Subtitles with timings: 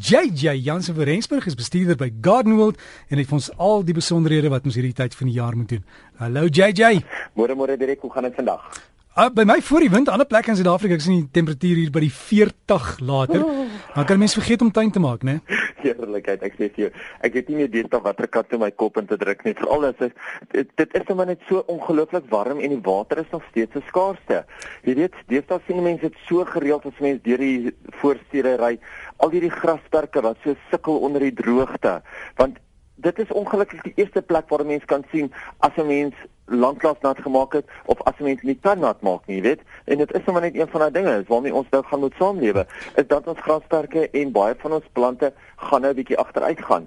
[0.00, 4.48] JJ Jansen van Rensburg is bestuurder by Gardenwold en het vir ons al die besonderhede
[4.48, 5.82] wat ons hierdie tyd van die jaar moet doen.
[6.16, 7.02] Hallo JJ.
[7.36, 8.64] Môre môre direk, hoe gaan dit vandag?
[9.12, 11.92] Uh, by my voor die wind, ander plekke in Suid-Afrika, ek sien die temperatuur hier
[11.92, 13.44] by die 40 later.
[13.94, 15.40] Dan kan mens vergeet om tuin te maak, né?
[15.82, 16.90] Heerlikheid, ek sê vir jou.
[17.26, 19.54] Ek weet nie meer of watter kat in my kop in te druk nie.
[19.58, 20.14] Veral as dit
[20.54, 23.82] dit, dit is sommer net so ongelooflik warm en die water is nog steeds 'n
[23.88, 24.44] skaarste.
[24.86, 28.78] Jy weet, deesdae sien mense dit so gereeld as mense deur die voorstede ry,
[29.18, 32.02] al hierdie grasperke wat so sukkel onder die droogte,
[32.36, 32.58] want
[33.00, 36.14] dit is ongelukkig die eerste plek waar 'n mens kan sien as 'n mens
[36.50, 39.60] landklas nat gemaak het of as 'n mens nie kan nat maak nie, weet?
[39.84, 42.14] En dit is sommer net een van daai dinge, is waarmee ons nou gaan moet
[42.18, 46.64] saamlewe, is dat ons grasperke en baie van ons plante gaan nou 'n bietjie agteruit
[46.64, 46.86] gaan.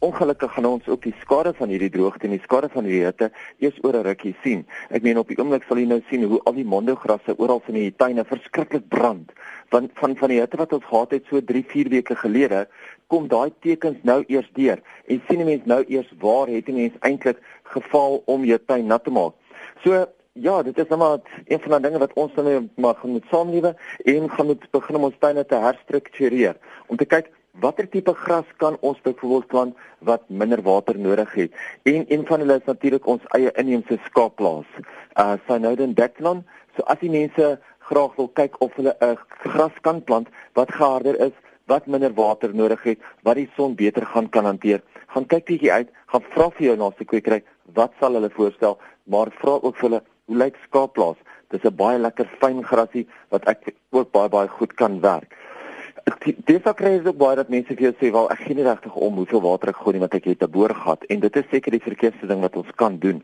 [0.00, 3.26] Ongelukkig gaan ons ook die skade van hierdie droogte en die skade van hierdie hitte
[3.60, 4.62] eers oor 'n rukkie sien.
[4.88, 7.74] Ek meen op die oomblik sal jy nou sien hoe al die mondegrasse oral in
[7.74, 9.32] die tuine verskriklik brand.
[9.68, 12.68] Van van van die hitte wat ons gehad het so 3, 4 weke gelede,
[13.08, 16.74] kom daai tekens nou eers deur en sien 'n mens nou eers waar het 'n
[16.74, 19.34] mens eintlik geval om jou tuin nat te maak.
[19.84, 23.10] So ja, dit is nou maar een van die dinge wat ons nou maar gaan
[23.10, 27.88] moet saamlewe en gaan moet begin om ons tuine te herstruktureer om te kyk watter
[27.88, 31.52] tipe gras kan ons byvoorbeeld plant wat minder water nodig het.
[31.82, 34.66] En een van hulle is natuurlik ons eie inheemse skaapplaas.
[35.18, 36.44] Uh Synoden Declan.
[36.76, 37.58] So as die mense
[37.90, 41.32] graag wil kyk of hulle 'n gras kan plant wat geharder is,
[41.66, 45.72] wat minder water nodig het, wat die son beter gaan kan hanteer, gaan kyk bietjie
[45.72, 47.42] uit, gaan vra vir jou naaste kwekery
[47.74, 51.18] wat sal hulle voorstel, maar vra ook vir hulle hoe lyk skaapplaas?
[51.50, 55.34] Dis 'n baie lekker fyn grasie wat ek ook baie baie goed kan werk.
[56.18, 58.64] Dis ook kry jy ook baie dat mense vir jou sê, "Wel, ek gee nie
[58.64, 61.44] regtig om hoeveel water ek gooi nie, want ek het 'n boorgat." En dit is
[61.50, 63.22] seker die verkeerste ding wat ons kan doen.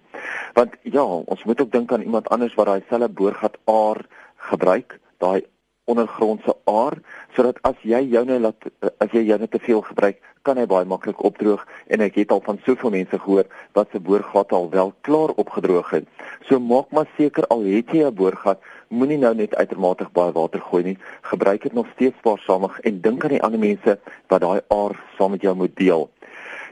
[0.55, 4.07] Want ja, ons moet ook dink aan iemand anders wat daai selfe boorgat aar
[4.37, 5.45] gebruik, daai
[5.87, 6.99] ondergrondse aar
[7.37, 8.67] sodat as jy joune laat
[8.99, 11.63] as jy joune te veel gebruik kan hy baie maklik opdroog
[11.95, 13.47] en ek het al van soveel mense gehoor
[13.79, 16.07] wat se boorgat al wel klaar opgedroog het.
[16.47, 20.61] So maak maar seker al het jy 'n boorgat, moenie nou net uitermate baie water
[20.61, 20.99] gooi nie.
[21.31, 23.99] Gebruik dit nog steeds spaarsamig en dink aan die ander mense
[24.29, 26.09] wat daai aar saam met jou moet deel.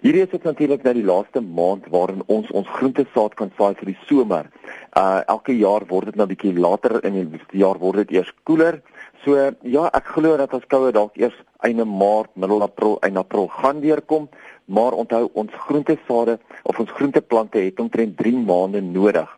[0.04, 3.88] Hierdie is ook natuurlik nou die laaste maand waarin ons ons groentesaad kan saai vir
[3.92, 4.50] die somer.
[5.00, 8.82] Uh elke jaar word dit nou bietjie later in die jaar word dit eers koeler.
[9.24, 13.48] So ja, ek glo dat ons koue dalk eers einde Maart, middel April, einde April
[13.48, 14.28] gaan deurkom,
[14.68, 19.30] maar onthou ons groentesade of ons groenteplante het omtrent 3 maande nodig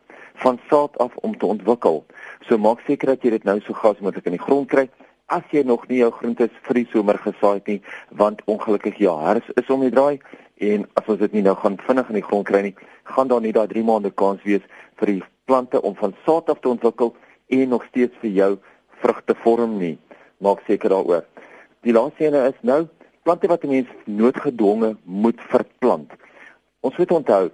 [0.42, 2.02] van saad af om te ontwikkel.
[2.48, 4.88] So maak seker dat jy dit nou so gou as moontlik in die grond kry
[5.26, 7.80] as jy nog nie jou groentes vir die somer gesaai het nie,
[8.10, 10.20] want ongelukkig ja, herfs is om die draai
[10.62, 12.74] en as ons dit nie nou gaan vinnig in die grond kry nie,
[13.10, 14.62] gaan daar nie daai 3 maande kans wees
[15.00, 17.14] vir die plante om van saad af te ontwikkel
[17.58, 18.52] en nog steeds vir jou
[19.02, 19.96] vrugte vorm nie.
[20.42, 21.26] Maak seker daaroor.
[21.86, 22.86] Die laaste ene is nou
[23.26, 26.10] plante wat 'n mens noodgedwonge moet verplant.
[26.80, 27.50] Ons moet onthou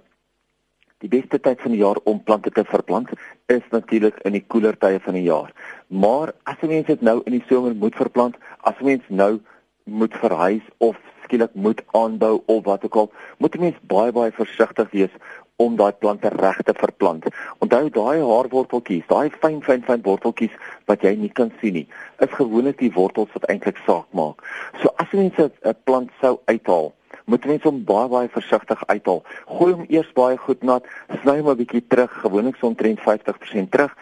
[1.03, 3.09] die beste tyd van die jaar om plante te verplant
[3.51, 5.51] is natuurlik in die koeler tye van die jaar.
[5.87, 9.39] Maar as 'n mens dit nou in die somer moet verplant, as 'n mens nou
[9.83, 14.31] moet verhuis of skielik moet aanbou of wat ook al, moet 'n mens baie baie
[14.31, 15.11] versigtig wees
[15.55, 17.25] om daai plante reg te verplant.
[17.59, 21.87] Onthou daai haarworteltjies, daai fyn fyn fyn worteltjies wat jy nie kan sien nie,
[22.19, 24.41] is gewoonlik die wortels wat eintlik saak maak.
[24.81, 26.93] So as mense 'n plant sou uithaal,
[27.25, 29.23] moet mense hom baie baie versigtig uithaal.
[29.47, 30.83] Gooi hom eers baie goed nat,
[31.21, 33.95] sny hom 'n bietjie terug, gewoonlik so omtrent 50% terug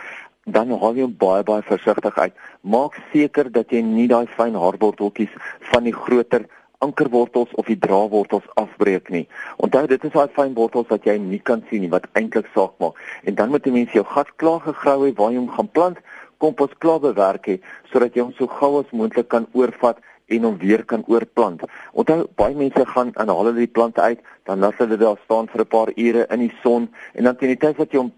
[0.45, 2.33] dan haal jy hom baie baie versigtig uit.
[2.61, 5.33] Maak seker dat jy nie daai fyn haarworteltjies
[5.69, 6.47] van die groter
[6.81, 9.27] ankerwortels of die draadwortels afbreek nie.
[9.61, 12.73] Onthou dit is daai fyn wortels wat jy nie kan sien nie wat eintlik saak
[12.81, 12.97] maak.
[13.23, 16.01] En dan moet jy mens jou gat klaar gegrou het waar jy hom gaan plant,
[16.41, 20.01] kompos klaar bewerk het sodat jy hom so gou as moontlik kan oorvat
[20.31, 21.63] en hom weer kan oorplant.
[21.91, 25.19] Onthou baie mense gaan en haal hulle die plante uit, dan laat hulle dit daar
[25.25, 27.99] staan vir 'n paar ure in die son en dan teen die tyd wat jy
[27.99, 28.13] hom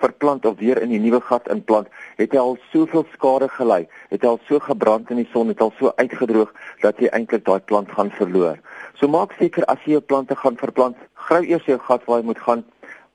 [0.00, 4.24] verplant of weer in die nuwe gat inplant, het hy al soveel skade gelei, het
[4.24, 6.52] hy al so gebrand in die son, het al so uitgedroog
[6.82, 8.60] dat jy eintlik daai plant gaan verloor.
[8.98, 12.30] So maak seker as jy jou plante gaan verplant, grou eers jou gat waar jy
[12.30, 12.64] moet gaan,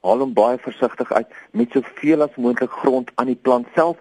[0.05, 3.97] haal hom baie versigtig uit met soveel as moontlik grond aan die plant self,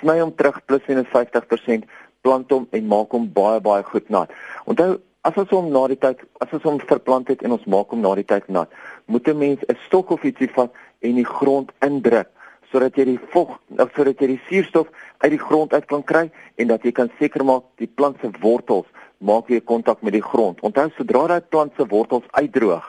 [0.00, 1.86] sny hom terug plus minus 50%,
[2.26, 4.32] plant hom en maak hom baie baie goed nat.
[4.66, 4.96] Onthou
[5.26, 7.98] As ons hom na die tyd, as ons hom verplant het en ons maak hom
[8.04, 8.70] na die tyd nat,
[9.10, 10.70] moet 'n mens 'n stok of ietsie vat
[11.02, 12.30] en die grond indruk
[12.70, 13.56] sodat jy die vog
[13.96, 14.86] sodat jy die suurstof
[15.24, 18.30] uit die grond uit kan kry en dat jy kan seker maak die plant se
[18.40, 18.86] wortels
[19.18, 20.60] maak weer kontak met die grond.
[20.60, 22.84] Onthou sodra daai plant se wortels uitdroog,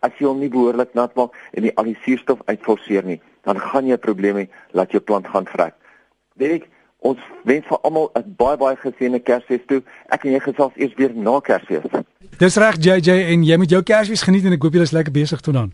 [0.00, 3.58] as jy hom nie behoorlik nat maak en die al die suurstof uitforceer nie, dan
[3.58, 5.74] gaan jy 'n probleem hê dat jou plant gaan vrek.
[6.36, 6.68] Weet ek
[7.00, 7.18] Ons
[7.48, 9.82] wens vir almal 'n baie baie geseënde Kersfees toe.
[10.08, 11.84] Ek en jy gesels eers weer na Kersfees.
[12.38, 15.12] Dis reg JJ en jy moet jou Kersfees geniet en ek hoop jy is lekker
[15.12, 15.72] besig tot dan.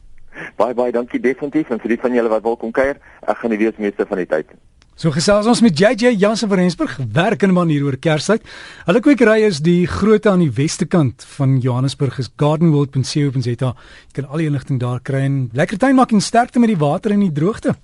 [0.56, 2.96] Baie baie dankie definitief en vir die van julle wat wil kom kuier,
[3.26, 4.46] ek gaan die wees meeste van die tyd.
[4.96, 8.40] So gesels ons met JJ Jansen van Rensburg, werkende man hier oor Kerstyd.
[8.86, 13.74] Hulle kwekery is die grootte aan die weste kant van Johannesburg is gardenworld.co.za.
[13.76, 16.80] Jy kan al die inligting daar kry en lekker tuin maak en sterkte met die
[16.80, 17.76] water en die droogte.